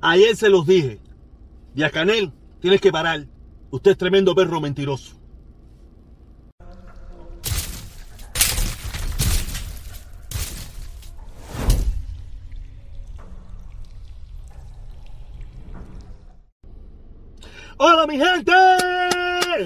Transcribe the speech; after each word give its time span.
Ayer 0.00 0.36
se 0.36 0.48
los 0.48 0.64
dije. 0.66 1.00
Díaz 1.74 1.90
Canel, 1.90 2.32
tienes 2.60 2.80
que 2.80 2.92
parar. 2.92 3.26
Usted 3.70 3.92
es 3.92 3.98
tremendo 3.98 4.34
perro 4.34 4.60
mentiroso. 4.60 5.16
¡Hola, 17.80 18.06
mi 18.06 18.18
gente! 18.18 18.57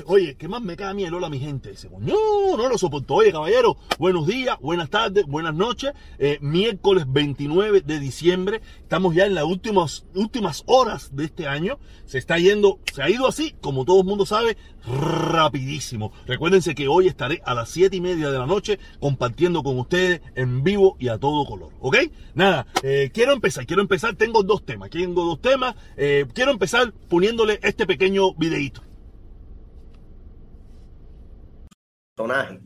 Oye, 0.07 0.37
¿qué 0.37 0.49
más 0.49 0.63
me 0.63 0.77
cae 0.77 0.89
a 0.89 0.95
mí 0.95 1.05
el 1.05 1.15
hola, 1.15 1.29
mi 1.29 1.39
gente? 1.39 1.71
Dice, 1.71 1.89
no, 1.99 2.57
no 2.57 2.69
lo 2.69 2.79
soporto. 2.79 3.15
Oye, 3.15 3.33
caballero, 3.33 3.77
buenos 3.99 4.27
días, 4.27 4.59
buenas 4.61 4.91
tardes, 4.91 5.27
buenas 5.27 5.55
noches. 5.55 5.93
Eh, 6.19 6.39
miércoles 6.41 7.05
29 7.09 7.83
de 7.83 7.99
diciembre. 7.99 8.63
Estamos 8.81 9.15
ya 9.15 9.27
en 9.27 9.35
las 9.35 9.45
últimas, 9.45 10.07
últimas 10.15 10.63
horas 10.67 11.15
de 11.15 11.25
este 11.25 11.47
año. 11.47 11.79
Se 12.07 12.19
está 12.19 12.39
yendo, 12.39 12.79
se 12.93 13.03
ha 13.03 13.11
ido 13.11 13.27
así, 13.27 13.55
como 13.61 13.85
todo 13.85 14.01
el 14.01 14.07
mundo 14.07 14.27
sabe, 14.27 14.57
rapidísimo. 14.87 16.13
Recuérdense 16.27 16.75
que 16.75 16.89
hoy 16.89 17.07
estaré 17.07 17.43
a 17.45 17.55
las 17.55 17.71
7 17.71 17.97
y 17.97 18.01
media 18.01 18.31
de 18.31 18.39
la 18.39 18.47
noche 18.47 18.79
compartiendo 19.01 19.63
con 19.63 19.79
ustedes 19.79 20.21
en 20.35 20.65
vivo 20.65 20.97
y 20.99 21.09
a 21.09 21.19
todo 21.19 21.45
color. 21.47 21.73
¿Ok? 21.81 21.97
Nada, 22.35 22.67
eh, 22.83 23.11
quiero 23.13 23.33
empezar, 23.33 23.67
quiero 23.67 23.83
empezar. 23.83 24.15
Tengo 24.15 24.43
dos 24.43 24.65
temas, 24.65 24.91
tengo 24.91 25.25
dos 25.25 25.41
temas. 25.41 25.75
Eh, 25.97 26.27
quiero 26.35 26.51
empezar 26.51 26.93
poniéndole 27.09 27.61
este 27.63 27.87
pequeño 27.87 28.35
videito. 28.35 28.83
Personaje. 32.15 32.61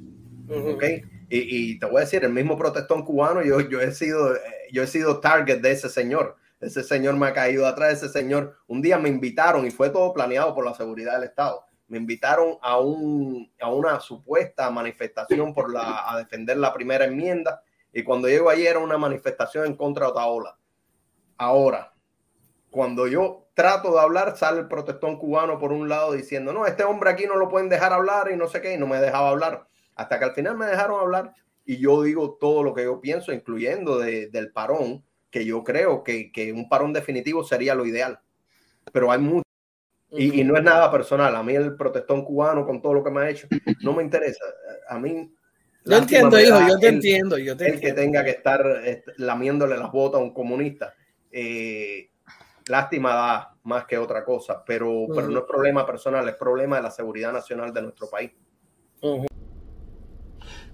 ¿okay? 0.49 1.03
Y, 1.29 1.73
y, 1.73 1.79
te 1.79 1.87
voy 1.87 1.99
a 1.99 2.01
decir, 2.01 2.25
el 2.25 2.33
mismo 2.33 2.57
protestón 2.57 3.05
cubano, 3.05 3.43
yo, 3.43 3.61
yo, 3.61 3.81
he 3.81 3.93
sido, 3.93 4.35
yo 4.73 4.83
he 4.83 4.87
sido 4.87 5.21
target 5.21 5.61
de 5.61 5.73
ese 5.73 5.89
señor. 5.89 6.37
Ese 6.61 6.83
señor 6.83 7.17
me 7.17 7.27
ha 7.27 7.33
caído 7.33 7.67
atrás, 7.67 7.95
ese 7.95 8.09
señor. 8.09 8.57
Un 8.67 8.81
día 8.81 8.99
me 8.99 9.09
invitaron 9.09 9.67
y 9.67 9.71
fue 9.71 9.91
todo 9.91 10.13
planeado 10.15 10.55
por 10.55 10.65
la 10.65 10.75
seguridad 10.75 11.15
del 11.15 11.25
Estado. 11.25 11.65
Me 11.89 11.99
invitaron 11.99 12.57
a, 12.63 12.79
un, 12.79 13.53
a 13.61 13.71
una 13.71 14.01
supuesta 14.01 14.71
manifestación 14.71 15.53
por 15.53 15.73
la, 15.73 16.11
a 16.11 16.19
defender 16.19 16.57
la 16.57 16.73
primera 16.73 17.05
enmienda. 17.05 17.63
Y 17.93 18.03
cuando 18.03 18.29
llego 18.29 18.49
allí 18.49 18.67
era 18.67 18.79
una 18.79 18.99
manifestación 18.99 19.67
en 19.67 19.77
contra 19.77 20.07
de 20.07 20.13
Otaola. 20.13 20.57
Ahora, 21.37 21.93
cuando 22.77 23.07
yo 23.07 23.49
trato 23.55 23.95
de 23.95 24.01
hablar, 24.01 24.37
sale 24.37 24.61
el 24.61 24.69
protestón 24.69 25.17
cubano 25.17 25.59
por 25.59 25.73
un 25.73 25.89
lado 25.89 26.13
diciendo, 26.13 26.53
no, 26.53 26.67
este 26.67 26.85
hombre 26.85 27.09
aquí 27.09 27.25
no 27.25 27.37
lo 27.37 27.49
pueden 27.49 27.71
dejar 27.71 27.95
hablar 27.95 28.31
y 28.31 28.37
no 28.37 28.49
sé 28.49 28.61
qué, 28.61 28.75
y 28.75 28.77
no 28.77 28.87
me 28.87 28.99
dejaba 28.99 29.31
hablar. 29.31 29.67
Hasta 29.95 30.19
que 30.19 30.27
al 30.27 30.35
final 30.35 30.59
me 30.59 30.67
dejaron 30.67 31.01
hablar 31.01 31.33
y 31.65 31.79
yo 31.79 32.03
digo 32.03 32.37
todo 32.39 32.63
lo 32.63 32.75
que 32.75 32.85
yo 32.85 33.01
pienso, 33.01 33.33
incluyendo 33.33 33.99
de, 33.99 34.29
del 34.29 34.53
parón, 34.53 35.03
que 35.31 35.47
yo 35.47 35.65
creo 35.65 36.05
que, 36.05 36.31
que, 36.31 36.53
un 36.53 36.69
parón 36.69 36.93
definitivo 36.93 37.43
sería 37.45 37.75
lo 37.75 37.87
ideal. 37.87 38.21
Pero 38.93 39.11
hay 39.11 39.21
mucho. 39.21 39.45
Y, 40.11 40.43
y, 40.43 40.45
no 40.45 40.55
es 40.59 40.63
nada 40.63 40.91
personal. 40.93 41.35
A 41.35 41.43
mí 41.43 41.55
el 41.55 41.77
protestón 41.77 42.27
cubano, 42.27 42.67
con 42.67 42.83
todo 42.83 42.93
lo 42.93 43.03
que 43.03 43.11
me 43.11 43.23
ha 43.23 43.31
hecho, 43.31 43.49
no 43.81 43.95
me 43.95 44.03
interesa. 44.03 44.45
A 44.91 44.99
mí... 44.99 45.33
Yo 45.83 45.97
entiendo, 45.97 46.39
hijo, 46.39 46.61
yo 46.69 46.79
te 46.79 46.89
el, 46.89 46.95
entiendo. 46.97 47.39
Yo 47.39 47.57
te 47.57 47.69
el 47.69 47.75
entiendo. 47.75 47.97
que 47.97 48.03
tenga 48.03 48.23
que 48.23 48.31
estar 48.33 48.63
lamiéndole 49.17 49.79
las 49.79 49.91
botas 49.91 50.21
a 50.21 50.25
un 50.25 50.35
comunista. 50.35 50.93
Eh, 51.33 52.11
lástima 52.69 53.15
da 53.15 53.55
más 53.65 53.85
que 53.87 53.99
otra 53.99 54.25
cosa, 54.25 54.63
pero, 54.65 54.91
uh 54.91 55.09
-huh. 55.09 55.15
pero 55.15 55.29
no 55.29 55.41
es 55.41 55.45
problema 55.45 55.87
personal, 55.87 56.29
es 56.29 56.37
problema 56.37 56.77
de 56.77 56.83
la 56.83 56.91
seguridad 56.91 57.33
nacional 57.33 57.73
de 57.73 57.83
nuestro 57.83 58.09
país. 58.09 58.33
Uh 59.01 59.23
-huh. 59.23 59.36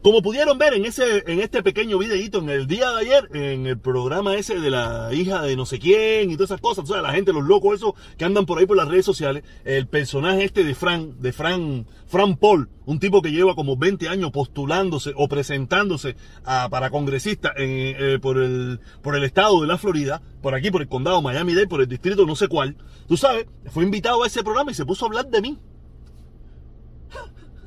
Como 0.02 0.20
pudieron 0.20 0.58
ver 0.58 0.74
en 0.74 0.84
ese, 0.84 1.22
en 1.28 1.38
este 1.38 1.62
pequeño 1.62 1.96
videito 1.96 2.40
en 2.40 2.50
el 2.50 2.66
día 2.66 2.90
de 2.90 3.00
ayer, 3.02 3.28
en 3.34 3.68
el 3.68 3.78
programa 3.78 4.34
ese 4.34 4.58
de 4.58 4.68
la 4.68 5.14
hija 5.14 5.42
de 5.42 5.54
no 5.54 5.64
sé 5.64 5.78
quién 5.78 6.28
y 6.28 6.34
todas 6.34 6.50
esas 6.50 6.60
cosas, 6.60 6.90
o 6.90 7.00
la 7.00 7.12
gente, 7.12 7.32
los 7.32 7.44
locos 7.44 7.76
esos 7.76 7.92
que 8.18 8.24
andan 8.24 8.44
por 8.44 8.58
ahí 8.58 8.66
por 8.66 8.76
las 8.76 8.88
redes 8.88 9.04
sociales, 9.04 9.44
el 9.64 9.86
personaje 9.86 10.42
este 10.42 10.64
de 10.64 10.74
Fran, 10.74 11.20
de 11.22 11.32
Fran, 11.32 11.86
Fran 12.08 12.36
Paul, 12.36 12.68
un 12.84 12.98
tipo 12.98 13.22
que 13.22 13.30
lleva 13.30 13.54
como 13.54 13.76
20 13.76 14.08
años 14.08 14.32
postulándose 14.32 15.12
o 15.14 15.28
presentándose 15.28 16.16
para 16.42 16.90
congresista 16.90 17.52
eh, 17.56 18.18
por, 18.20 18.38
el, 18.38 18.80
por 19.02 19.14
el 19.14 19.22
estado 19.22 19.60
de 19.60 19.68
la 19.68 19.78
Florida, 19.78 20.20
por 20.42 20.56
aquí, 20.56 20.72
por 20.72 20.82
el 20.82 20.88
condado 20.88 21.22
Miami-Dade, 21.22 21.68
por 21.68 21.80
el 21.80 21.86
distrito 21.86 22.26
no 22.26 22.34
sé 22.34 22.48
cuál, 22.48 22.76
tú 23.06 23.16
sabes, 23.16 23.46
fue 23.66 23.84
invitado 23.84 24.24
a 24.24 24.26
ese 24.26 24.42
programa 24.42 24.72
y 24.72 24.74
se 24.74 24.84
puso 24.84 25.04
a 25.04 25.08
hablar 25.08 25.28
de 25.28 25.42
mí. 25.42 25.58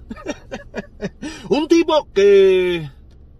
un 1.49 1.67
tipo 1.67 2.07
que, 2.13 2.89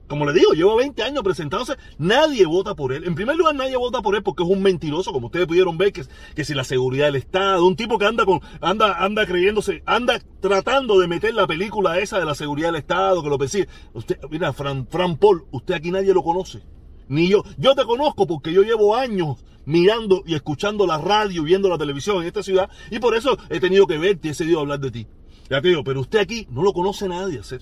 como 0.08 0.26
le 0.26 0.34
digo, 0.34 0.54
lleva 0.54 0.76
20 0.76 1.02
años 1.04 1.24
presentándose, 1.24 1.76
nadie 1.98 2.46
vota 2.46 2.76
por 2.76 2.94
él. 2.94 3.06
En 3.06 3.16
primer 3.16 3.36
lugar, 3.36 3.56
nadie 3.56 3.76
vota 3.78 4.02
por 4.02 4.16
él 4.16 4.24
porque 4.24 4.44
es 4.44 4.50
un 4.50 4.62
mentiroso, 4.62 5.12
como 5.12 5.28
ustedes 5.28 5.48
pudieron 5.48 5.78
ver, 5.78 5.94
que, 5.94 6.04
que 6.36 6.46
si 6.46 6.54
la 6.54 6.64
seguridad 6.64 7.06
del 7.06 7.16
Estado, 7.16 7.66
un 7.66 7.76
tipo 7.76 7.98
que 7.98 8.06
anda 8.06 8.26
con, 8.26 8.42
anda, 8.62 9.04
anda 9.04 9.26
creyéndose, 9.26 9.84
anda 9.86 10.20
tratando 10.40 11.00
de 11.00 11.08
meter 11.08 11.34
la 11.34 11.48
película 11.48 12.00
esa 12.00 12.20
de 12.20 12.26
la 12.26 12.36
seguridad 12.36 12.70
del 12.70 12.82
Estado, 12.82 13.24
que 13.24 13.30
lo 13.30 13.38
persigue. 13.38 13.68
Usted, 13.94 14.20
mira, 14.30 14.54
Fran, 14.54 14.88
Fran 14.88 15.18
Paul, 15.18 15.46
usted 15.52 15.74
aquí 15.74 15.92
nadie 15.92 16.14
lo 16.14 16.24
conoce. 16.24 16.62
Ni 17.08 17.28
yo. 17.30 17.44
Yo 17.58 17.76
te 17.76 17.84
conozco 17.84 18.26
porque 18.26 18.52
yo 18.52 18.64
llevo 18.64 18.96
años 18.96 19.44
mirando 19.66 20.24
y 20.26 20.36
escuchando 20.36 20.88
la 20.88 20.98
radio, 20.98 21.44
viendo 21.44 21.70
la 21.70 21.78
televisión 21.78 22.18
en 22.18 22.28
esta 22.28 22.44
ciudad, 22.44 22.70
y 22.92 23.00
por 23.00 23.16
eso 23.16 23.38
he 23.50 23.60
tenido 23.60 23.88
que 23.88 23.98
verte 23.98 24.28
y 24.28 24.32
he 24.32 24.34
seguido 24.34 24.60
hablar 24.60 24.80
de 24.80 24.92
ti. 24.92 25.08
Ya 25.50 25.61
te 25.61 25.69
digo, 25.69 25.83
pero 25.83 26.01
usted 26.01 26.19
aquí 26.19 26.47
no 26.50 26.63
lo 26.63 26.73
conoce 26.73 27.07
nadie, 27.07 27.39
hacer. 27.39 27.61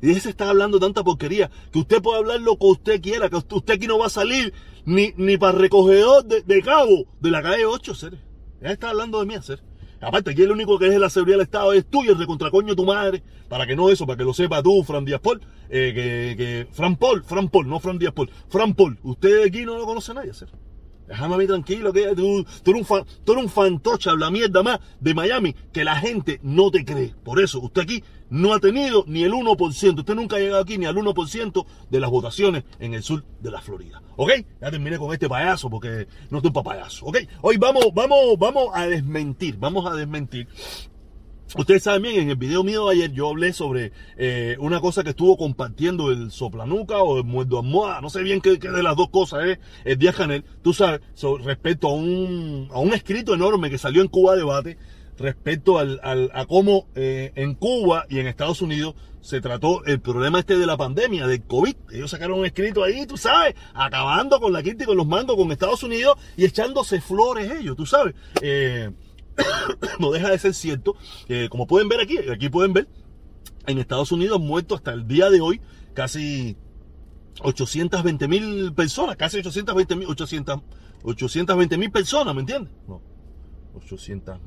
Y 0.00 0.10
ese 0.10 0.30
está 0.30 0.48
hablando 0.48 0.80
tanta 0.80 1.04
porquería 1.04 1.48
que 1.72 1.78
usted 1.78 2.02
puede 2.02 2.18
hablar 2.18 2.40
lo 2.40 2.58
que 2.58 2.66
usted 2.66 3.00
quiera, 3.00 3.30
que 3.30 3.36
usted 3.36 3.74
aquí 3.74 3.86
no 3.86 3.98
va 3.98 4.06
a 4.06 4.10
salir 4.10 4.52
ni, 4.84 5.12
ni 5.16 5.38
para 5.38 5.56
recogedor 5.56 6.24
de, 6.24 6.42
de, 6.42 6.62
cabo 6.62 7.06
de 7.20 7.30
la 7.30 7.40
calle 7.40 7.66
8, 7.66 7.94
ser. 7.94 8.18
Ya 8.60 8.70
está 8.70 8.90
hablando 8.90 9.20
de 9.20 9.26
mí, 9.26 9.34
hacer. 9.34 9.62
Aparte, 10.00 10.32
aquí 10.32 10.42
el 10.42 10.50
único 10.50 10.80
que 10.80 10.88
es 10.88 10.98
la 10.98 11.08
seguridad 11.08 11.36
del 11.36 11.44
Estado 11.44 11.72
es 11.72 11.86
tú 11.86 12.02
y 12.02 12.08
el 12.08 12.18
recontracoño 12.18 12.74
tu 12.74 12.84
madre. 12.84 13.22
Para 13.48 13.66
que 13.66 13.76
no 13.76 13.88
eso, 13.88 14.04
para 14.04 14.16
que 14.16 14.24
lo 14.24 14.34
sepa 14.34 14.60
tú, 14.60 14.82
Fran 14.82 15.04
Díaz. 15.04 15.20
Eh, 15.70 15.92
que, 15.94 16.36
que, 16.36 16.66
Fran 16.72 16.96
Paul, 16.96 17.22
Fran 17.22 17.48
Paul, 17.48 17.68
no 17.68 17.78
Fran 17.78 17.98
Díaz. 17.98 18.12
Fran 18.48 18.74
Paul, 18.74 18.98
usted 19.04 19.46
aquí 19.46 19.64
no 19.64 19.78
lo 19.78 19.86
conoce 19.86 20.12
nadie, 20.12 20.32
hacer. 20.32 20.48
Déjame 21.12 21.34
a 21.34 21.38
mí 21.38 21.46
tranquilo, 21.46 21.92
que 21.92 22.06
tú, 22.16 22.46
eres 22.64 22.80
un 22.80 22.86
fan, 22.86 23.04
tú 23.22 23.32
eres 23.32 23.44
un 23.44 23.50
fantoche, 23.50 24.08
habla 24.08 24.30
mierda 24.30 24.62
más 24.62 24.80
de 24.98 25.12
Miami, 25.12 25.54
que 25.70 25.84
la 25.84 25.96
gente 25.96 26.40
no 26.42 26.70
te 26.70 26.86
cree. 26.86 27.14
Por 27.22 27.38
eso, 27.38 27.60
usted 27.60 27.82
aquí 27.82 28.02
no 28.30 28.54
ha 28.54 28.60
tenido 28.60 29.04
ni 29.06 29.22
el 29.22 29.32
1%, 29.32 29.98
usted 29.98 30.14
nunca 30.14 30.36
ha 30.36 30.38
llegado 30.38 30.62
aquí 30.62 30.78
ni 30.78 30.86
al 30.86 30.96
1% 30.96 31.66
de 31.90 32.00
las 32.00 32.08
votaciones 32.08 32.64
en 32.80 32.94
el 32.94 33.02
sur 33.02 33.22
de 33.40 33.50
la 33.50 33.60
Florida. 33.60 34.00
¿Ok? 34.16 34.30
Ya 34.58 34.70
terminé 34.70 34.96
con 34.96 35.12
este 35.12 35.28
payaso 35.28 35.68
porque 35.68 36.08
no 36.30 36.38
estoy 36.38 36.50
para 36.50 36.64
payaso. 36.64 37.04
¿Ok? 37.04 37.18
Hoy 37.42 37.58
vamos, 37.58 37.88
vamos, 37.92 38.38
vamos 38.38 38.70
a 38.72 38.86
desmentir, 38.86 39.58
vamos 39.58 39.84
a 39.84 39.94
desmentir 39.94 40.48
Ustedes 41.56 41.82
saben 41.82 42.02
bien, 42.02 42.18
en 42.18 42.30
el 42.30 42.36
video 42.36 42.64
mío 42.64 42.86
de 42.86 42.94
ayer 42.94 43.12
yo 43.12 43.28
hablé 43.28 43.52
sobre 43.52 43.92
eh, 44.16 44.56
una 44.58 44.80
cosa 44.80 45.04
que 45.04 45.10
estuvo 45.10 45.36
compartiendo 45.36 46.10
el 46.10 46.30
soplanuca 46.30 46.98
o 47.02 47.18
el 47.18 47.24
muerto 47.24 47.58
almohada, 47.58 48.00
no 48.00 48.08
sé 48.08 48.22
bien 48.22 48.40
qué, 48.40 48.56
de 48.56 48.82
las 48.82 48.96
dos 48.96 49.10
cosas 49.10 49.44
es 49.44 49.58
el 49.84 49.98
Díaz 49.98 50.16
Canel, 50.16 50.44
tú 50.62 50.72
sabes, 50.72 51.02
respecto 51.44 51.88
a 51.88 51.94
un, 51.94 52.68
a 52.72 52.78
un 52.78 52.94
escrito 52.94 53.34
enorme 53.34 53.68
que 53.68 53.76
salió 53.76 54.00
en 54.00 54.08
Cuba 54.08 54.34
Debate 54.34 54.78
respecto 55.18 55.78
al, 55.78 56.00
al, 56.02 56.30
a 56.32 56.46
cómo 56.46 56.86
eh, 56.94 57.32
en 57.34 57.54
Cuba 57.54 58.06
y 58.08 58.18
en 58.18 58.26
Estados 58.26 58.62
Unidos 58.62 58.94
se 59.20 59.40
trató 59.40 59.84
el 59.84 60.00
problema 60.00 60.40
este 60.40 60.58
de 60.58 60.66
la 60.66 60.76
pandemia, 60.76 61.26
del 61.26 61.42
COVID. 61.42 61.74
Ellos 61.92 62.10
sacaron 62.10 62.40
un 62.40 62.46
escrito 62.46 62.82
ahí, 62.82 63.06
tú 63.06 63.16
sabes, 63.16 63.54
acabando 63.72 64.40
con 64.40 64.52
la 64.52 64.62
quinta 64.62 64.82
y 64.84 64.86
con 64.86 64.96
los 64.96 65.06
mandos 65.06 65.36
con 65.36 65.50
Estados 65.52 65.82
Unidos 65.82 66.18
y 66.36 66.44
echándose 66.44 67.00
flores 67.00 67.50
ellos, 67.50 67.76
tú 67.76 67.86
sabes. 67.86 68.14
Eh, 68.40 68.90
no 69.98 70.10
deja 70.10 70.30
de 70.30 70.38
ser 70.38 70.54
cierto. 70.54 70.96
Eh, 71.28 71.48
como 71.50 71.66
pueden 71.66 71.88
ver 71.88 72.00
aquí, 72.00 72.18
aquí 72.30 72.48
pueden 72.48 72.72
ver, 72.72 72.88
en 73.66 73.78
Estados 73.78 74.12
Unidos 74.12 74.40
muerto 74.40 74.74
hasta 74.74 74.92
el 74.92 75.06
día 75.06 75.30
de 75.30 75.40
hoy 75.40 75.60
casi 75.94 76.56
820 77.40 78.28
mil 78.28 78.72
personas, 78.74 79.16
casi 79.16 79.38
820 79.38 79.96
mil 79.96 80.08
800, 80.08 80.60
820 81.04 81.78
mil 81.78 81.90
personas, 81.90 82.34
¿me 82.34 82.40
entiendes? 82.40 82.72
No, 82.86 83.00
800 83.74 84.38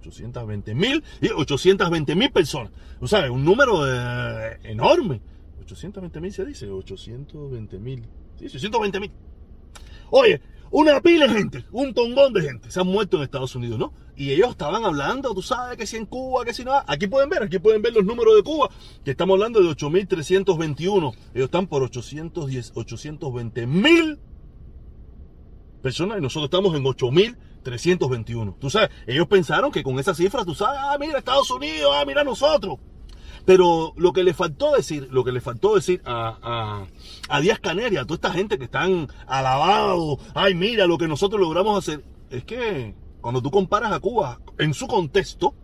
820 0.00 0.74
mil 0.74 1.04
y 1.20 1.28
820 1.28 2.14
mil 2.14 2.30
personas. 2.32 2.72
O 3.00 3.06
sea, 3.06 3.30
un 3.30 3.44
número 3.44 3.86
eh, 3.86 4.58
enorme. 4.64 5.20
820 5.60 6.20
mil 6.20 6.32
se 6.32 6.44
dice, 6.44 6.68
820 6.68 7.78
mil. 7.78 8.04
Sí, 8.36 8.46
820 8.46 9.00
mil. 9.00 9.10
Oye, 10.10 10.40
una 10.70 11.00
pila 11.00 11.26
de 11.26 11.34
gente, 11.34 11.64
un 11.72 11.92
tongón 11.94 12.32
de 12.32 12.42
gente 12.42 12.70
se 12.70 12.80
han 12.80 12.86
muerto 12.86 13.16
en 13.16 13.24
Estados 13.24 13.54
Unidos, 13.56 13.78
¿no? 13.78 13.92
Y 14.16 14.32
ellos 14.32 14.50
estaban 14.50 14.84
hablando, 14.84 15.34
tú 15.34 15.42
sabes, 15.42 15.76
que 15.76 15.86
si 15.86 15.96
en 15.96 16.06
Cuba, 16.06 16.44
que 16.44 16.52
si 16.52 16.64
no. 16.64 16.72
Aquí 16.86 17.06
pueden 17.06 17.30
ver, 17.30 17.42
aquí 17.42 17.58
pueden 17.58 17.82
ver 17.82 17.94
los 17.94 18.04
números 18.04 18.36
de 18.36 18.42
Cuba, 18.42 18.68
que 19.04 19.12
estamos 19.12 19.34
hablando 19.34 19.60
de 19.60 19.68
8.321. 19.68 21.14
Ellos 21.34 21.44
están 21.46 21.66
por 21.66 21.82
810, 21.82 22.72
820 22.74 23.66
mil 23.66 24.18
personas 25.80 26.18
y 26.18 26.20
nosotros 26.20 26.44
estamos 26.44 26.76
en 26.76 26.84
8.321. 26.84 28.58
Tú 28.58 28.70
sabes, 28.70 28.90
ellos 29.06 29.26
pensaron 29.26 29.72
que 29.72 29.82
con 29.82 29.98
esas 29.98 30.16
cifras, 30.16 30.44
tú 30.44 30.54
sabes, 30.54 30.78
ah, 30.82 30.96
mira 31.00 31.18
Estados 31.18 31.50
Unidos, 31.50 31.90
ah, 31.94 32.04
mira 32.06 32.22
nosotros. 32.22 32.78
Pero 33.44 33.92
lo 33.96 34.12
que 34.12 34.22
le 34.22 34.34
faltó 34.34 34.72
decir, 34.72 35.08
lo 35.10 35.24
que 35.24 35.32
le 35.32 35.40
faltó 35.40 35.74
decir 35.74 36.02
a, 36.04 36.38
a, 36.42 36.86
a 37.28 37.40
Díaz 37.40 37.58
Canel 37.60 37.96
a 37.96 38.04
toda 38.04 38.14
esta 38.16 38.30
gente 38.32 38.58
que 38.58 38.64
están 38.64 39.08
alabados, 39.26 40.18
ay, 40.34 40.54
mira 40.54 40.86
lo 40.86 40.98
que 40.98 41.08
nosotros 41.08 41.40
logramos 41.40 41.78
hacer, 41.78 42.04
es 42.30 42.44
que 42.44 42.94
cuando 43.20 43.42
tú 43.42 43.50
comparas 43.50 43.92
a 43.92 44.00
Cuba 44.00 44.40
en 44.58 44.74
su 44.74 44.86
contexto, 44.86 45.54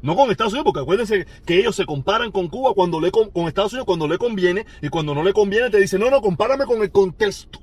no 0.00 0.14
con 0.14 0.30
Estados 0.30 0.52
Unidos, 0.52 0.66
porque 0.66 0.80
acuérdense 0.80 1.26
que 1.44 1.58
ellos 1.58 1.74
se 1.74 1.84
comparan 1.84 2.30
con 2.30 2.48
Cuba 2.48 2.72
cuando 2.74 3.00
le 3.00 3.10
con, 3.10 3.30
Estados 3.48 3.72
Unidos 3.72 3.86
cuando 3.86 4.06
le 4.06 4.18
conviene 4.18 4.64
y 4.80 4.88
cuando 4.88 5.14
no 5.14 5.22
le 5.22 5.32
conviene 5.32 5.70
te 5.70 5.80
dicen, 5.80 6.00
no, 6.00 6.10
no, 6.10 6.20
compárame 6.20 6.66
con 6.66 6.82
el 6.82 6.90
contexto. 6.90 7.58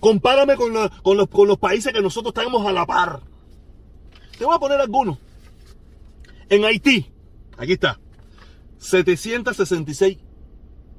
Compárame 0.00 0.56
con, 0.56 0.72
con, 1.02 1.16
los, 1.16 1.28
con 1.28 1.48
los 1.48 1.58
países 1.58 1.92
que 1.92 2.02
nosotros 2.02 2.34
estamos 2.36 2.66
a 2.66 2.72
la 2.72 2.84
par. 2.84 3.20
Te 4.36 4.44
voy 4.44 4.54
a 4.54 4.58
poner 4.58 4.80
algunos. 4.80 5.18
En 6.48 6.64
Haití, 6.64 7.10
aquí 7.56 7.72
está, 7.72 7.98
766 8.78 10.18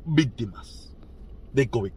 víctimas 0.06 0.96
de 1.54 1.70
COVID. 1.70 1.92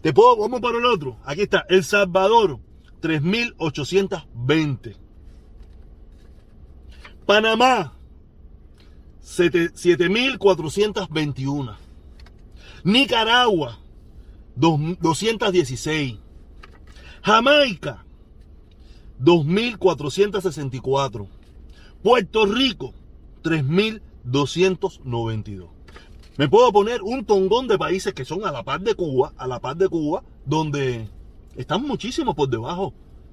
Te 0.00 0.12
puedo, 0.12 0.36
vamos 0.36 0.60
para 0.60 0.78
el 0.78 0.86
otro. 0.86 1.18
Aquí 1.24 1.42
está, 1.42 1.64
El 1.68 1.84
Salvador, 1.84 2.58
3.820. 3.02 4.96
Panamá, 7.26 7.92
7.421. 9.22 11.76
Nicaragua, 12.84 13.78
216. 14.54 16.18
Jamaica, 17.22 18.04
2.464. 19.20 21.28
Puerto 22.02 22.46
Rico, 22.46 22.94
3.292. 24.26 25.68
Me 26.36 26.48
puedo 26.48 26.70
poner 26.70 27.02
un 27.02 27.24
tongón 27.24 27.66
de 27.66 27.78
países 27.78 28.12
que 28.12 28.26
son 28.26 28.44
a 28.44 28.52
la 28.52 28.62
par 28.62 28.80
de 28.80 28.94
Cuba, 28.94 29.32
a 29.38 29.46
la 29.46 29.58
par 29.58 29.76
de 29.76 29.88
Cuba, 29.88 30.22
donde 30.44 31.08
están 31.56 31.82
muchísimo 31.82 32.34
por 32.34 32.50
debajo 32.50 32.92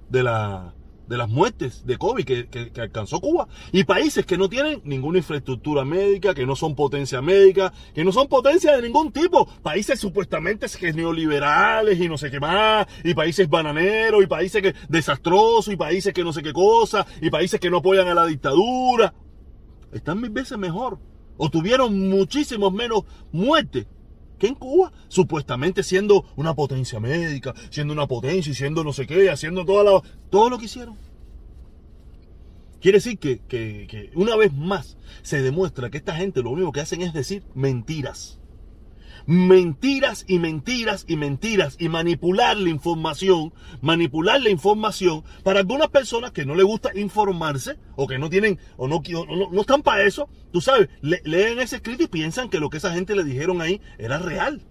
de, 0.09 0.23
la, 0.23 0.73
de 1.07 1.17
las 1.17 1.27
muertes 1.27 1.85
de 1.85 1.97
COVID 1.97 2.23
que, 2.23 2.71
alcanzó 2.79 3.19
Cuba. 3.19 3.49
Y 3.73 3.83
países 3.83 4.25
que 4.25 4.37
no 4.37 4.47
tienen 4.47 4.81
ninguna 4.85 5.17
infraestructura 5.17 5.83
médica, 5.83 6.33
que 6.33 6.45
no 6.45 6.55
son 6.55 6.75
potencia 6.75 7.21
médica, 7.21 7.73
que 7.93 8.05
no 8.05 8.13
son 8.13 8.29
potencia 8.29 8.73
de 8.75 8.81
ningún 8.81 9.11
tipo. 9.11 9.45
Países 9.61 9.99
supuestamente 9.99 10.67
neoliberales 10.93 11.99
y 11.99 12.07
no 12.07 12.17
sé 12.17 12.31
qué 12.31 12.39
más. 12.39 12.87
Y 13.03 13.13
países 13.13 13.49
bananeros, 13.49 14.23
y 14.23 14.27
países 14.27 14.61
que 14.61 14.73
desastrosos, 14.87 15.73
y 15.73 15.75
países 15.75 16.13
que 16.13 16.23
no 16.23 16.31
sé 16.31 16.41
qué 16.41 16.53
cosa, 16.53 17.05
y 17.21 17.29
países 17.29 17.59
que 17.59 17.69
no 17.69 17.77
apoyan 17.79 18.07
a 18.07 18.13
la 18.13 18.25
dictadura. 18.25 19.13
Están 19.93 20.21
mil 20.21 20.31
veces 20.31 20.57
mejor 20.57 20.99
o 21.37 21.49
tuvieron 21.49 22.09
muchísimos 22.09 22.71
menos 22.73 23.03
muertes 23.31 23.87
que 24.37 24.47
en 24.47 24.55
Cuba, 24.55 24.91
supuestamente 25.07 25.83
siendo 25.83 26.25
una 26.35 26.53
potencia 26.53 26.99
médica, 26.99 27.53
siendo 27.69 27.93
una 27.93 28.07
potencia 28.07 28.51
y 28.51 28.55
siendo 28.55 28.83
no 28.83 28.91
sé 28.91 29.07
qué, 29.07 29.29
haciendo 29.29 29.65
toda 29.65 30.01
todo 30.29 30.49
lo 30.49 30.57
que 30.57 30.65
hicieron. 30.65 30.97
Quiere 32.81 32.97
decir 32.97 33.17
que, 33.17 33.39
que 33.47 34.11
una 34.15 34.35
vez 34.35 34.53
más 34.53 34.97
se 35.21 35.41
demuestra 35.41 35.89
que 35.89 35.97
esta 35.97 36.15
gente 36.15 36.43
lo 36.43 36.49
único 36.49 36.73
que 36.73 36.81
hacen 36.81 37.01
es 37.01 37.13
decir 37.13 37.43
mentiras 37.55 38.39
mentiras 39.25 40.25
y 40.27 40.39
mentiras 40.39 41.05
y 41.07 41.15
mentiras 41.15 41.75
y 41.79 41.89
manipular 41.89 42.57
la 42.57 42.69
información, 42.69 43.53
manipular 43.81 44.41
la 44.41 44.49
información 44.49 45.23
para 45.43 45.59
algunas 45.59 45.89
personas 45.89 46.31
que 46.31 46.45
no 46.45 46.55
les 46.55 46.65
gusta 46.65 46.91
informarse 46.97 47.77
o 47.95 48.07
que 48.07 48.19
no 48.19 48.29
tienen 48.29 48.59
o 48.77 48.87
no, 48.87 49.01
no, 49.51 49.61
están 49.61 49.81
para 49.81 50.03
eso, 50.03 50.29
tú 50.51 50.61
sabes, 50.61 50.89
leen 51.01 51.59
ese 51.59 51.77
escrito 51.77 52.03
y 52.03 52.07
piensan 52.07 52.49
que 52.49 52.59
lo 52.59 52.69
que 52.69 52.77
esa 52.77 52.93
gente 52.93 53.15
le 53.15 53.23
dijeron 53.23 53.61
ahí 53.61 53.81
era 53.97 54.19
real. 54.19 54.61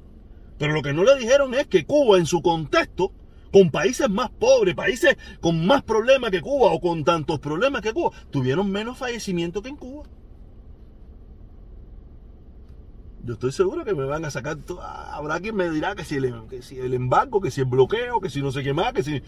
Pero 0.58 0.74
lo 0.74 0.82
que 0.82 0.92
no 0.92 1.02
le 1.02 1.16
dijeron 1.16 1.54
es 1.54 1.66
que 1.66 1.84
Cuba 1.84 2.18
en 2.18 2.26
su 2.26 2.42
contexto, 2.42 3.12
con 3.52 3.70
países 3.70 4.08
más 4.08 4.30
pobres, 4.30 4.74
países 4.74 5.16
con 5.40 5.66
más 5.66 5.82
problemas 5.82 6.30
que 6.30 6.40
Cuba 6.40 6.72
o 6.72 6.80
con 6.80 7.04
tantos 7.04 7.40
problemas 7.40 7.82
que 7.82 7.92
Cuba, 7.92 8.10
tuvieron 8.30 8.70
menos 8.70 8.98
fallecimientos 8.98 9.62
que 9.62 9.70
en 9.70 9.76
Cuba. 9.76 10.04
Yo 13.24 13.34
estoy 13.34 13.52
seguro 13.52 13.84
que 13.84 13.94
me 13.94 14.04
van 14.04 14.24
a 14.24 14.30
sacar. 14.30 14.58
Habrá 15.12 15.40
quien 15.40 15.54
me 15.54 15.70
dirá 15.70 15.94
que 15.94 16.04
si, 16.04 16.16
el, 16.16 16.94
embargo, 16.94 17.40
que 17.40 17.50
si 17.50 17.60
el 17.60 17.66
bloqueo, 17.66 18.20
que 18.20 18.30
si 18.30 18.42
no 18.42 18.50
sé 18.50 18.62
qué 18.62 18.72
más, 18.72 18.92
que 18.92 19.02
si. 19.02 19.22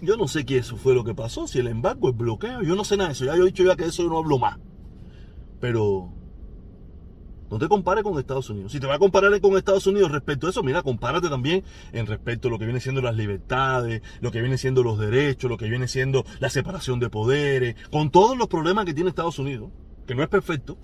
Yo 0.00 0.16
no 0.16 0.28
sé 0.28 0.46
qué 0.46 0.58
eso 0.58 0.76
fue 0.76 0.94
lo 0.94 1.04
que 1.04 1.14
pasó, 1.14 1.48
si 1.48 1.58
el 1.58 1.66
embargo, 1.66 2.08
el 2.08 2.14
bloqueo, 2.14 2.62
yo 2.62 2.76
no 2.76 2.84
sé 2.84 2.96
nada 2.96 3.08
de 3.08 3.12
eso. 3.14 3.24
Ya 3.24 3.36
yo 3.36 3.42
he 3.42 3.46
dicho 3.46 3.64
ya 3.64 3.76
que 3.76 3.84
eso 3.84 4.02
yo 4.02 4.08
no 4.08 4.18
hablo 4.18 4.38
más. 4.38 4.58
Pero 5.60 6.12
no 7.50 7.58
te 7.58 7.68
compares 7.68 8.04
con 8.04 8.18
Estados 8.18 8.48
Unidos. 8.48 8.72
Si 8.72 8.80
te 8.80 8.86
vas 8.86 8.96
a 8.96 8.98
comparar 8.98 9.38
con 9.40 9.56
Estados 9.56 9.86
Unidos 9.86 10.12
respecto 10.12 10.46
a 10.46 10.50
eso, 10.50 10.62
mira, 10.62 10.82
compárate 10.82 11.28
también 11.28 11.64
en 11.92 12.06
respecto 12.06 12.48
a 12.48 12.50
lo 12.50 12.58
que 12.58 12.64
viene 12.64 12.80
siendo 12.80 13.02
las 13.02 13.16
libertades, 13.16 14.02
lo 14.20 14.30
que 14.30 14.40
viene 14.40 14.56
siendo 14.56 14.82
los 14.82 14.98
derechos, 14.98 15.50
lo 15.50 15.58
que 15.58 15.68
viene 15.68 15.88
siendo 15.88 16.24
la 16.40 16.48
separación 16.48 17.00
de 17.00 17.10
poderes, 17.10 17.76
con 17.90 18.10
todos 18.10 18.38
los 18.38 18.48
problemas 18.48 18.84
que 18.84 18.94
tiene 18.94 19.10
Estados 19.10 19.38
Unidos, 19.38 19.70
que 20.06 20.14
no 20.14 20.22
es 20.22 20.28
perfecto, 20.28 20.78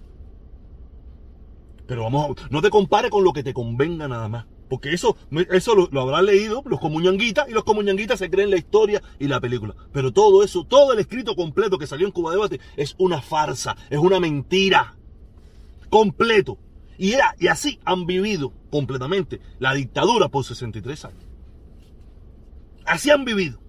pero 1.87 2.05
vamos, 2.05 2.37
no 2.51 2.63
te 2.63 2.71
compare 2.71 3.11
con 3.11 3.25
lo 3.25 3.33
que 3.33 3.43
te 3.43 3.55
convenga 3.55 4.09
nada 4.09 4.29
más. 4.29 4.47
Porque 4.69 4.93
eso, 4.93 5.17
eso 5.51 5.75
lo, 5.75 6.01
habrán 6.01 6.27
leído 6.27 6.63
los 6.65 6.81
comuñanguitas 6.81 7.49
y 7.49 7.53
los 7.53 7.65
comuñanguitas 7.65 8.19
se 8.19 8.31
creen 8.31 8.51
la 8.51 8.57
historia 8.57 9.03
y 9.19 9.29
la 9.29 9.41
película. 9.41 9.75
Pero 9.93 10.13
todo 10.13 10.43
eso, 10.43 10.65
todo 10.65 10.93
el 10.93 10.99
escrito 10.99 11.37
completo 11.37 11.79
que 11.79 11.87
salió 11.87 12.07
en 12.07 12.13
Cuba 12.13 12.33
Debate 12.33 12.61
es 12.77 12.95
una 12.99 13.21
farsa, 13.21 13.77
es 13.91 13.99
una 13.99 14.21
mentira. 14.21 14.97
Completo. 15.91 16.59
Y, 16.97 17.13
era, 17.13 17.35
y 17.39 17.49
así 17.49 17.79
han 17.85 18.07
vivido 18.07 18.53
completamente 18.71 19.41
la 19.59 19.75
dictadura 19.75 20.29
por 20.29 20.45
63 20.45 21.05
años. 21.05 21.25
Así 22.87 23.11
han 23.11 23.25
vivido 23.25 23.64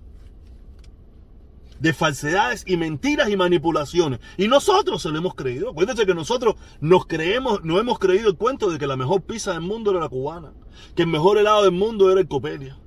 de 1.80 1.94
falsedades 1.94 2.64
y 2.66 2.78
mentiras 2.78 3.30
y 3.30 3.38
manipulaciones. 3.38 4.20
Y 4.38 4.48
nosotros 4.48 5.02
se 5.02 5.10
lo 5.10 5.18
hemos 5.18 5.36
creído. 5.36 5.70
Acuérdense 5.70 6.06
que 6.06 6.16
nosotros 6.16 6.56
nos 6.80 7.06
creemos, 7.06 7.64
no 7.64 7.80
hemos 7.80 8.00
creído 8.00 8.30
el 8.30 8.38
cuento 8.38 8.70
de 8.70 8.80
que 8.80 8.88
la 8.88 8.96
mejor 8.96 9.24
pizza 9.24 9.52
del 9.54 9.62
mundo 9.62 9.92
era 9.92 10.00
la 10.00 10.10
cubana, 10.10 10.54
que 10.96 11.04
el 11.04 11.10
mejor 11.10 11.38
helado 11.38 11.64
del 11.64 11.72
mundo 11.72 12.12
era 12.12 12.22
el 12.22 12.28
Copelia, 12.28 12.80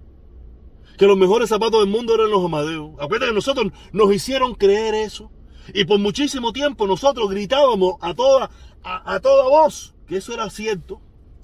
que 0.96 1.06
los 1.06 1.16
mejores 1.16 1.48
zapatos 1.48 1.80
del 1.80 1.90
mundo 1.90 2.14
eran 2.14 2.30
los 2.30 2.44
Amadeus. 2.44 2.92
Acuérdense 2.98 3.30
que 3.30 3.34
nosotros 3.34 3.72
nos 3.92 4.12
hicieron 4.12 4.54
creer 4.54 4.94
eso. 4.94 5.30
Y 5.74 5.84
por 5.84 5.98
muchísimo 5.98 6.52
tiempo 6.52 6.86
nosotros 6.86 7.28
gritábamos 7.28 7.96
a 8.00 8.14
toda, 8.14 8.50
a, 8.82 9.14
a 9.14 9.20
toda 9.20 9.48
voz 9.48 9.94
que 10.06 10.16
eso 10.16 10.32
era 10.32 10.48
cierto, 10.48 11.02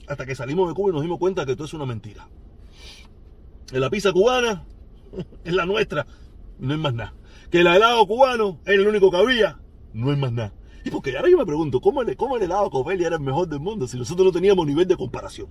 hasta 0.09 0.25
que 0.25 0.35
salimos 0.35 0.67
de 0.69 0.75
Cuba 0.75 0.91
y 0.91 0.93
nos 0.95 1.03
dimos 1.03 1.19
cuenta 1.19 1.45
que 1.45 1.55
todo 1.55 1.67
es 1.67 1.75
una 1.75 1.85
mentira. 1.85 2.27
En 3.71 3.81
la 3.83 3.91
pizza 3.91 4.13
cubana 4.13 4.65
es 5.45 5.53
la 5.53 5.67
nuestra, 5.67 6.07
no 6.59 6.73
hay 6.73 6.81
más 6.81 6.95
nada 6.95 7.15
que 7.55 7.61
el 7.61 7.69
helado 7.69 8.05
cubano 8.05 8.59
era 8.67 8.83
el 8.83 8.89
único 8.89 9.13
que 9.13 9.17
había, 9.17 9.61
no 9.93 10.11
es 10.11 10.19
más 10.19 10.33
nada. 10.33 10.53
Y 10.85 10.91
porque 10.91 11.17
ahora 11.17 11.31
yo 11.31 11.39
me 11.39 11.47
pregunto, 11.47 11.81
¿cómo 11.81 12.03
el, 12.03 12.17
cómo 12.17 12.37
el 12.37 12.43
helado 12.43 12.69
era 12.91 13.15
el 13.15 13.23
mejor 13.23 13.47
del 13.47 13.61
mundo 13.61 13.87
si 13.87 13.97
nosotros 13.97 14.27
no 14.27 14.33
teníamos 14.33 14.67
nivel 14.67 14.89
de 14.89 14.97
comparación? 14.97 15.47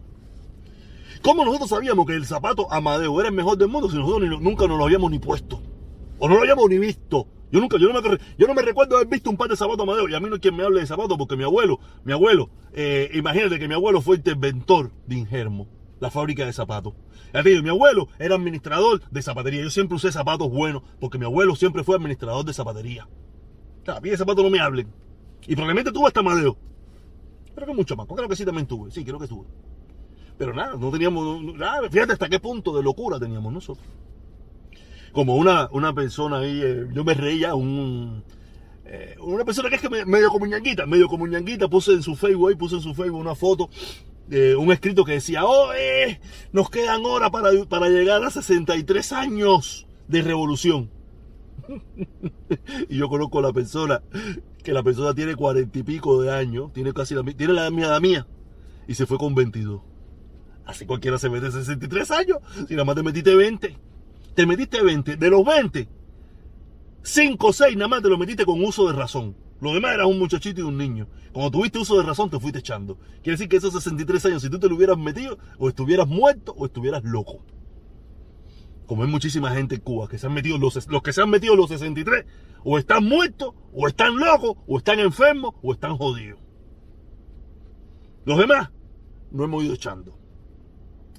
¿Cómo 1.21 1.45
nosotros 1.45 1.69
sabíamos 1.69 2.05
que 2.05 2.15
el 2.15 2.25
zapato 2.25 2.69
Amadeo 2.73 3.17
era 3.21 3.29
el 3.29 3.33
mejor 3.33 3.57
del 3.57 3.69
mundo 3.69 3.89
si 3.89 3.95
nosotros 3.95 4.41
nunca 4.41 4.67
nos 4.67 4.77
lo 4.77 4.83
habíamos 4.83 5.11
ni 5.11 5.19
puesto? 5.19 5.61
O 6.19 6.27
no 6.27 6.35
lo 6.35 6.41
habíamos 6.41 6.69
ni 6.69 6.77
visto. 6.77 7.25
Yo 7.53 7.61
nunca, 7.61 7.77
yo 7.77 7.87
no 7.87 8.01
me, 8.01 8.17
yo 8.37 8.47
no 8.47 8.53
me 8.53 8.63
recuerdo 8.63 8.97
haber 8.97 9.07
visto 9.07 9.29
un 9.29 9.37
par 9.37 9.47
de 9.47 9.55
zapatos 9.55 9.83
Amadeo. 9.83 10.09
Y 10.09 10.13
a 10.13 10.19
mí 10.19 10.29
no 10.29 10.41
quien 10.41 10.57
me 10.57 10.63
hable 10.63 10.81
de 10.81 10.87
zapatos 10.87 11.17
porque 11.17 11.37
mi 11.37 11.45
abuelo, 11.45 11.79
mi 12.03 12.11
abuelo, 12.11 12.49
eh, 12.73 13.11
imagínate 13.13 13.59
que 13.59 13.69
mi 13.69 13.75
abuelo 13.75 14.01
fue 14.01 14.17
el 14.17 14.23
inventor 14.29 14.91
de 15.07 15.19
Ingermo 15.19 15.69
la 16.03 16.11
fábrica 16.11 16.45
de 16.45 16.51
zapatos. 16.53 16.93
mi 17.63 17.69
abuelo 17.69 18.09
era 18.19 18.35
administrador 18.35 19.01
de 19.09 19.21
zapatería. 19.21 19.63
Yo 19.63 19.69
siempre 19.69 19.95
usé 19.95 20.11
zapatos 20.11 20.51
buenos 20.51 20.83
porque 20.99 21.17
mi 21.17 21.25
abuelo 21.25 21.55
siempre 21.55 21.83
fue 21.83 21.95
administrador 21.95 22.43
de 22.45 22.53
zapatería. 22.53 23.07
a 23.87 23.99
mí 24.01 24.09
de 24.09 24.17
zapatos 24.17 24.43
no 24.43 24.49
me 24.49 24.59
hablen. 24.59 24.87
Y 25.47 25.55
probablemente 25.55 25.91
tuve 25.91 26.07
hasta 26.07 26.21
madeo. 26.21 26.57
Pero 27.55 27.67
que 27.67 27.73
mucho 27.73 27.95
más. 27.95 28.05
Creo 28.07 28.27
que 28.27 28.35
sí 28.35 28.43
también 28.45 28.67
tuve. 28.67 28.91
Sí, 28.91 29.05
creo 29.05 29.17
que 29.17 29.27
tuve. 29.27 29.47
Pero 30.37 30.53
nada, 30.53 30.75
no 30.75 30.91
teníamos. 30.91 31.41
Fíjate 31.89 32.13
hasta 32.13 32.27
qué 32.27 32.39
punto 32.39 32.75
de 32.75 32.83
locura 32.83 33.17
teníamos 33.17 33.53
nosotros. 33.53 33.85
Como 35.13 35.35
una, 35.35 35.69
una 35.71 35.93
persona 35.93 36.39
ahí, 36.39 36.59
eh, 36.61 36.87
yo 36.91 37.03
me 37.03 37.13
reía, 37.13 37.53
un, 37.53 38.23
eh, 38.85 39.15
una 39.21 39.45
persona 39.45 39.69
que 39.69 39.75
es 39.75 39.81
que 39.81 40.05
medio 40.05 40.29
como 40.31 40.47
ñanguita, 40.47 40.85
medio 40.87 41.07
como 41.07 41.27
ñanguita, 41.27 41.67
puse 41.69 41.93
en 41.93 42.01
su 42.01 42.15
Facebook 42.15 42.49
ahí, 42.49 42.55
puse 42.55 42.75
en 42.75 42.81
su 42.81 42.95
Facebook 42.95 43.19
una 43.19 43.35
foto 43.35 43.69
un 44.29 44.71
escrito 44.71 45.05
que 45.05 45.13
decía, 45.13 45.45
oh, 45.45 45.73
eh, 45.73 46.19
nos 46.51 46.69
quedan 46.69 47.05
horas 47.05 47.29
para, 47.29 47.49
para 47.65 47.89
llegar 47.89 48.23
a 48.23 48.29
63 48.29 49.11
años 49.11 49.87
de 50.07 50.21
revolución. 50.21 50.89
y 52.89 52.97
yo 52.97 53.09
conozco 53.09 53.39
a 53.39 53.43
la 53.43 53.53
persona, 53.53 54.01
que 54.63 54.73
la 54.73 54.83
persona 54.83 55.13
tiene 55.13 55.35
cuarenta 55.35 55.77
y 55.79 55.83
pico 55.83 56.21
de 56.21 56.31
años, 56.31 56.71
tiene 56.73 56.93
casi 56.93 57.15
la, 57.15 57.23
tiene 57.23 57.53
la 57.53 57.67
edad 57.67 58.01
mía, 58.01 58.27
y 58.87 58.95
se 58.95 59.05
fue 59.05 59.17
con 59.17 59.35
22. 59.35 59.81
Así 60.65 60.85
cualquiera 60.85 61.17
se 61.17 61.29
mete 61.29 61.51
63 61.51 62.11
años, 62.11 62.37
si 62.67 62.73
nada 62.73 62.85
más 62.85 62.95
te 62.95 63.03
metiste 63.03 63.35
20. 63.35 63.77
Te 64.33 64.45
metiste 64.45 64.81
20, 64.81 65.17
de 65.17 65.29
los 65.29 65.45
20, 65.45 65.87
5 67.03 67.47
o 67.47 67.53
6 67.53 67.75
nada 67.75 67.87
más 67.87 68.01
te 68.01 68.09
lo 68.09 68.17
metiste 68.17 68.45
con 68.45 68.63
uso 68.63 68.87
de 68.87 68.93
razón. 68.93 69.35
Lo 69.63 69.73
demás 69.73 69.93
era 69.93 70.05
un 70.05 70.19
muchachito 70.19 70.59
y 70.59 70.63
un 70.65 70.77
niño. 70.77 71.07
Cuando 71.31 71.49
tuviste 71.49 71.79
uso 71.79 71.97
de 71.97 72.03
razón, 72.03 72.29
te 72.29 72.37
fuiste 72.37 72.59
echando. 72.59 72.97
Quiere 73.21 73.31
decir 73.31 73.47
que 73.47 73.55
esos 73.55 73.71
63 73.71 74.25
años, 74.25 74.41
si 74.41 74.49
tú 74.49 74.59
te 74.59 74.67
lo 74.67 74.75
hubieras 74.75 74.97
metido, 74.97 75.37
o 75.57 75.69
estuvieras 75.69 76.05
muerto 76.05 76.53
o 76.57 76.65
estuvieras 76.65 77.01
loco. 77.05 77.45
como 78.85 79.03
hay 79.03 79.09
muchísima 79.09 79.51
gente 79.51 79.75
en 79.75 79.81
Cuba 79.81 80.09
que 80.09 80.17
se 80.17 80.27
han 80.27 80.33
metido 80.33 80.57
los, 80.57 80.85
los 80.87 81.01
que 81.01 81.13
se 81.13 81.21
han 81.21 81.29
metido 81.29 81.55
los 81.55 81.69
63 81.69 82.25
o 82.65 82.77
están 82.77 83.05
muertos 83.05 83.53
o 83.71 83.87
están 83.87 84.17
locos 84.17 84.57
o 84.67 84.77
están 84.77 84.99
enfermos 84.99 85.55
o 85.63 85.71
están 85.71 85.95
jodidos. 85.95 86.41
Los 88.25 88.37
demás 88.37 88.69
no 89.31 89.45
hemos 89.45 89.63
ido 89.63 89.75
echando. 89.75 90.19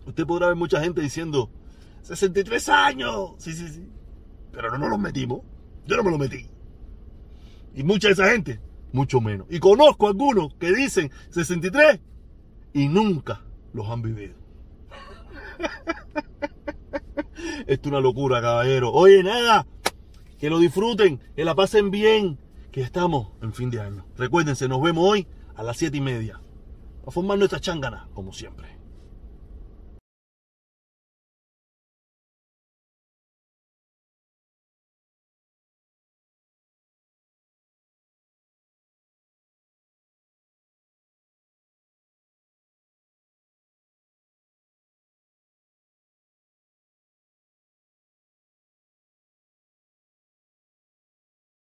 Usted 0.07 0.27
podrá 0.27 0.49
ver 0.49 0.57
mucha 0.57 0.83
gente 0.83 1.01
diciendo 1.01 1.51
63 2.03 2.69
años. 2.69 3.31
Sí, 3.39 3.55
sí, 3.55 3.69
sí. 3.69 3.89
Pero 4.53 4.71
no 4.71 4.77
nos 4.77 4.91
los 4.91 4.99
metimos. 4.99 5.41
Yo 5.87 5.97
no 5.97 6.03
me 6.03 6.11
lo 6.11 6.19
metí. 6.19 6.54
Y 7.75 7.83
mucha 7.83 8.09
de 8.09 8.15
esa 8.15 8.31
gente, 8.31 8.61
mucho 8.93 9.21
menos. 9.21 9.47
Y 9.51 9.59
conozco 9.59 10.09
algunos 10.09 10.55
que 10.55 10.73
dicen 10.73 11.11
63 11.31 12.01
y 12.73 12.89
nunca 12.89 13.43
los 13.73 13.89
han 13.89 14.03
vivido. 14.03 14.35
Esto 17.67 17.89
es 17.89 17.91
una 17.93 18.01
locura, 18.01 18.41
caballero. 18.41 18.93
Oye, 18.93 19.23
nada, 19.23 19.67
que 20.39 20.51
lo 20.51 20.59
disfruten, 20.59 21.21
que 21.35 21.45
la 21.45 21.55
pasen 21.55 21.91
bien, 21.91 22.39
que 22.71 22.83
estamos 22.83 23.33
en 23.43 23.53
fin 23.53 23.71
de 23.71 23.81
año. 23.81 24.07
Recuérdense, 24.17 24.69
nos 24.69 24.83
vemos 24.83 25.09
hoy 25.09 25.27
a 25.55 25.63
las 25.63 25.77
7 25.77 25.97
y 25.97 26.01
media. 26.01 26.41
A 27.07 27.11
formar 27.11 27.39
nuestra 27.39 27.61
changana, 27.61 28.09
como 28.15 28.33
siempre. 28.33 28.74